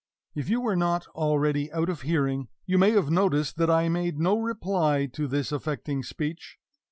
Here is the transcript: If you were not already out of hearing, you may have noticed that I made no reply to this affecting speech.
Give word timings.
If 0.33 0.49
you 0.49 0.61
were 0.61 0.75
not 0.75 1.05
already 1.09 1.71
out 1.71 1.87
of 1.87 2.01
hearing, 2.01 2.47
you 2.65 2.79
may 2.79 2.89
have 2.93 3.11
noticed 3.11 3.57
that 3.57 3.69
I 3.69 3.87
made 3.87 4.17
no 4.17 4.35
reply 4.35 5.05
to 5.13 5.27
this 5.27 5.51
affecting 5.51 6.01
speech. 6.01 6.57